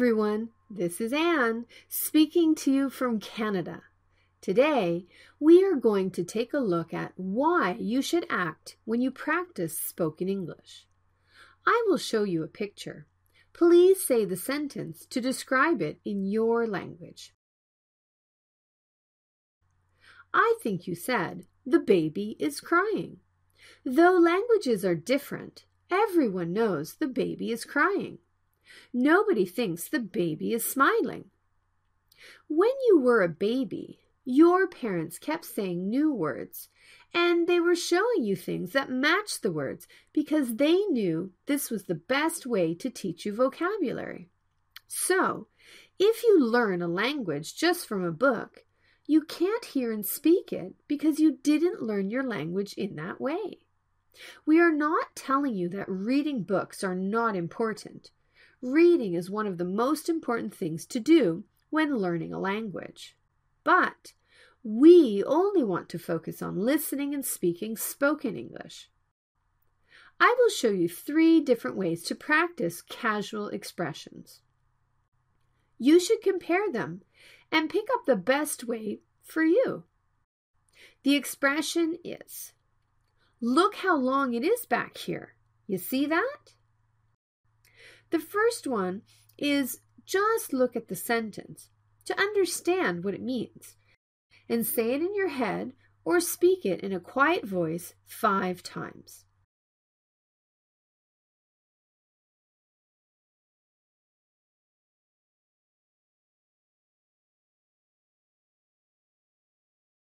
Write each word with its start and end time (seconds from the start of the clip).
Everyone, 0.00 0.48
this 0.70 0.98
is 0.98 1.12
Anne 1.12 1.66
speaking 1.90 2.54
to 2.54 2.72
you 2.72 2.88
from 2.88 3.20
Canada. 3.20 3.82
Today, 4.40 5.04
we 5.38 5.62
are 5.62 5.74
going 5.74 6.10
to 6.12 6.24
take 6.24 6.54
a 6.54 6.58
look 6.58 6.94
at 6.94 7.12
why 7.16 7.76
you 7.78 8.00
should 8.00 8.24
act 8.30 8.78
when 8.86 9.02
you 9.02 9.10
practice 9.10 9.78
spoken 9.78 10.26
English. 10.26 10.86
I 11.66 11.84
will 11.86 11.98
show 11.98 12.24
you 12.24 12.42
a 12.42 12.48
picture. 12.48 13.08
Please 13.52 14.02
say 14.02 14.24
the 14.24 14.38
sentence 14.38 15.04
to 15.04 15.20
describe 15.20 15.82
it 15.82 16.00
in 16.02 16.24
your 16.24 16.66
language. 16.66 17.34
I 20.32 20.56
think 20.62 20.86
you 20.86 20.94
said, 20.94 21.44
the 21.66 21.78
baby 21.78 22.36
is 22.38 22.62
crying. 22.62 23.18
Though 23.84 24.16
languages 24.16 24.82
are 24.82 24.94
different, 24.94 25.66
everyone 25.90 26.54
knows 26.54 26.94
the 26.94 27.06
baby 27.06 27.50
is 27.52 27.66
crying. 27.66 28.16
Nobody 28.92 29.44
thinks 29.44 29.88
the 29.88 30.00
baby 30.00 30.52
is 30.52 30.64
smiling. 30.64 31.26
When 32.48 32.70
you 32.88 32.98
were 32.98 33.22
a 33.22 33.28
baby, 33.28 34.00
your 34.24 34.68
parents 34.68 35.18
kept 35.18 35.44
saying 35.44 35.88
new 35.88 36.12
words, 36.12 36.68
and 37.14 37.46
they 37.46 37.58
were 37.58 37.74
showing 37.74 38.22
you 38.22 38.36
things 38.36 38.72
that 38.72 38.90
matched 38.90 39.42
the 39.42 39.52
words 39.52 39.88
because 40.12 40.56
they 40.56 40.76
knew 40.86 41.32
this 41.46 41.70
was 41.70 41.84
the 41.84 41.94
best 41.94 42.46
way 42.46 42.74
to 42.74 42.90
teach 42.90 43.24
you 43.24 43.34
vocabulary. 43.34 44.28
So, 44.86 45.48
if 45.98 46.22
you 46.22 46.40
learn 46.40 46.82
a 46.82 46.88
language 46.88 47.56
just 47.56 47.86
from 47.86 48.04
a 48.04 48.12
book, 48.12 48.64
you 49.06 49.22
can't 49.22 49.64
hear 49.64 49.92
and 49.92 50.06
speak 50.06 50.52
it 50.52 50.74
because 50.86 51.18
you 51.18 51.38
didn't 51.42 51.82
learn 51.82 52.10
your 52.10 52.22
language 52.22 52.74
in 52.74 52.96
that 52.96 53.20
way. 53.20 53.58
We 54.46 54.60
are 54.60 54.72
not 54.72 55.16
telling 55.16 55.54
you 55.54 55.68
that 55.70 55.88
reading 55.88 56.42
books 56.42 56.84
are 56.84 56.94
not 56.94 57.36
important. 57.36 58.10
Reading 58.62 59.14
is 59.14 59.30
one 59.30 59.46
of 59.46 59.58
the 59.58 59.64
most 59.64 60.08
important 60.08 60.54
things 60.54 60.84
to 60.86 61.00
do 61.00 61.44
when 61.70 61.96
learning 61.96 62.34
a 62.34 62.38
language. 62.38 63.16
But 63.64 64.12
we 64.62 65.24
only 65.24 65.64
want 65.64 65.88
to 65.90 65.98
focus 65.98 66.42
on 66.42 66.56
listening 66.56 67.14
and 67.14 67.24
speaking 67.24 67.76
spoken 67.76 68.36
English. 68.36 68.90
I 70.18 70.34
will 70.38 70.50
show 70.50 70.68
you 70.68 70.88
three 70.88 71.40
different 71.40 71.78
ways 71.78 72.02
to 72.04 72.14
practice 72.14 72.82
casual 72.82 73.48
expressions. 73.48 74.42
You 75.78 75.98
should 75.98 76.20
compare 76.20 76.70
them 76.70 77.00
and 77.50 77.70
pick 77.70 77.86
up 77.94 78.04
the 78.04 78.16
best 78.16 78.64
way 78.64 79.00
for 79.24 79.42
you. 79.42 79.84
The 81.02 81.16
expression 81.16 81.96
is 82.04 82.52
Look 83.40 83.76
how 83.76 83.96
long 83.96 84.34
it 84.34 84.44
is 84.44 84.66
back 84.66 84.98
here. 84.98 85.34
You 85.66 85.78
see 85.78 86.04
that? 86.04 86.52
The 88.10 88.18
first 88.18 88.66
one 88.66 89.02
is 89.38 89.80
just 90.04 90.52
look 90.52 90.74
at 90.74 90.88
the 90.88 90.96
sentence 90.96 91.68
to 92.06 92.20
understand 92.20 93.04
what 93.04 93.14
it 93.14 93.22
means 93.22 93.76
and 94.48 94.66
say 94.66 94.94
it 94.94 95.00
in 95.00 95.14
your 95.14 95.28
head 95.28 95.72
or 96.04 96.18
speak 96.18 96.64
it 96.64 96.80
in 96.80 96.92
a 96.92 96.98
quiet 97.00 97.44
voice 97.46 97.94
five 98.04 98.62
times. 98.62 99.24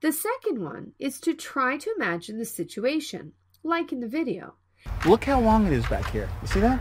The 0.00 0.12
second 0.12 0.62
one 0.62 0.92
is 1.00 1.18
to 1.22 1.34
try 1.34 1.76
to 1.76 1.92
imagine 1.96 2.38
the 2.38 2.44
situation, 2.44 3.32
like 3.64 3.92
in 3.92 3.98
the 3.98 4.06
video. 4.06 4.54
Look 5.04 5.24
how 5.24 5.40
long 5.40 5.66
it 5.66 5.72
is 5.72 5.84
back 5.86 6.08
here. 6.12 6.28
You 6.40 6.46
see 6.46 6.60
that? 6.60 6.80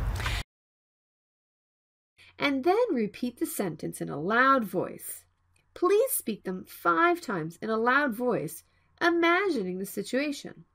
And 2.39 2.63
then 2.63 2.77
repeat 2.91 3.39
the 3.39 3.45
sentence 3.45 3.99
in 3.99 4.09
a 4.09 4.19
loud 4.19 4.63
voice. 4.63 5.25
Please 5.73 6.11
speak 6.11 6.43
them 6.43 6.65
five 6.67 7.21
times 7.21 7.57
in 7.61 7.69
a 7.69 7.77
loud 7.77 8.13
voice, 8.13 8.63
imagining 9.01 9.79
the 9.79 9.85
situation. 9.85 10.65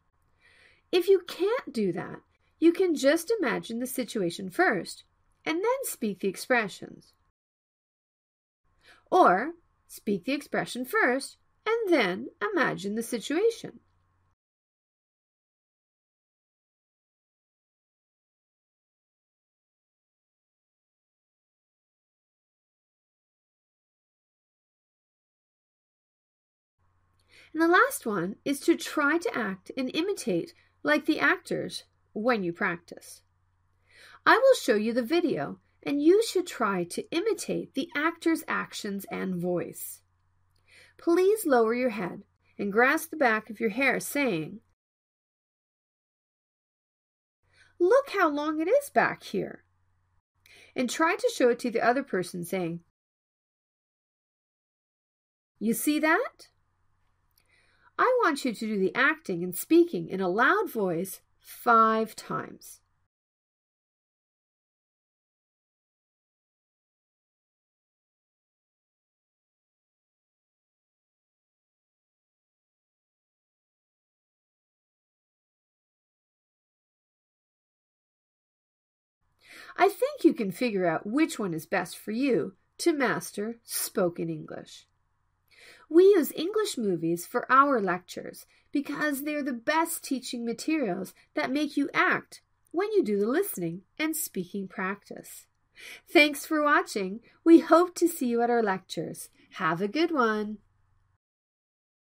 If 0.90 1.08
you 1.08 1.22
can't 1.26 1.72
do 1.72 1.92
that, 1.92 2.20
you 2.58 2.72
can 2.72 2.94
just 2.94 3.32
imagine 3.40 3.80
the 3.80 3.86
situation 3.86 4.50
first 4.50 5.04
and 5.44 5.56
then 5.56 5.84
speak 5.84 6.20
the 6.20 6.28
expressions. 6.28 7.14
Or 9.10 9.54
speak 9.88 10.24
the 10.24 10.32
expression 10.32 10.84
first 10.84 11.36
and 11.66 11.92
then 11.92 12.28
imagine 12.40 12.94
the 12.94 13.02
situation. 13.02 13.80
And 27.52 27.62
the 27.62 27.68
last 27.68 28.06
one 28.06 28.36
is 28.44 28.60
to 28.60 28.76
try 28.76 29.18
to 29.18 29.36
act 29.36 29.70
and 29.76 29.90
imitate 29.94 30.54
like 30.82 31.06
the 31.06 31.20
actors 31.20 31.84
when 32.12 32.42
you 32.42 32.52
practice. 32.52 33.22
I 34.24 34.36
will 34.36 34.54
show 34.54 34.74
you 34.74 34.92
the 34.92 35.02
video, 35.02 35.58
and 35.82 36.02
you 36.02 36.22
should 36.22 36.46
try 36.46 36.84
to 36.84 37.10
imitate 37.10 37.74
the 37.74 37.88
actor's 37.94 38.44
actions 38.46 39.04
and 39.10 39.36
voice. 39.36 40.00
Please 40.96 41.44
lower 41.44 41.74
your 41.74 41.90
head 41.90 42.22
and 42.58 42.72
grasp 42.72 43.10
the 43.10 43.16
back 43.16 43.50
of 43.50 43.60
your 43.60 43.70
hair, 43.70 43.98
saying, 43.98 44.60
Look 47.80 48.10
how 48.10 48.28
long 48.28 48.60
it 48.60 48.68
is 48.68 48.90
back 48.90 49.24
here. 49.24 49.64
And 50.76 50.88
try 50.88 51.16
to 51.16 51.32
show 51.34 51.48
it 51.48 51.58
to 51.60 51.70
the 51.70 51.84
other 51.84 52.04
person, 52.04 52.44
saying, 52.44 52.80
You 55.58 55.74
see 55.74 55.98
that? 55.98 56.48
I 58.02 58.18
want 58.24 58.44
you 58.44 58.52
to 58.52 58.66
do 58.66 58.80
the 58.80 58.92
acting 58.96 59.44
and 59.44 59.54
speaking 59.54 60.08
in 60.08 60.20
a 60.20 60.28
loud 60.28 60.68
voice 60.68 61.20
five 61.38 62.16
times. 62.16 62.80
I 79.76 79.88
think 79.88 80.24
you 80.24 80.34
can 80.34 80.50
figure 80.50 80.86
out 80.86 81.06
which 81.06 81.38
one 81.38 81.54
is 81.54 81.66
best 81.66 81.96
for 81.96 82.10
you 82.10 82.54
to 82.78 82.92
master 82.92 83.60
spoken 83.62 84.28
English. 84.28 84.88
We 85.92 86.04
use 86.04 86.32
English 86.34 86.78
movies 86.78 87.26
for 87.26 87.44
our 87.52 87.78
lectures 87.78 88.46
because 88.72 89.24
they're 89.24 89.42
the 89.42 89.52
best 89.52 90.02
teaching 90.02 90.42
materials 90.42 91.12
that 91.34 91.52
make 91.52 91.76
you 91.76 91.90
act 91.92 92.40
when 92.70 92.90
you 92.92 93.04
do 93.04 93.18
the 93.18 93.26
listening 93.26 93.82
and 93.98 94.16
speaking 94.16 94.68
practice. 94.68 95.48
Thanks 96.10 96.46
for 96.46 96.64
watching. 96.64 97.20
We 97.44 97.60
hope 97.60 97.94
to 97.96 98.08
see 98.08 98.28
you 98.28 98.40
at 98.40 98.48
our 98.48 98.62
lectures. 98.62 99.28
Have 99.56 99.82
a 99.82 99.86
good 99.86 100.10
one. 100.10 100.56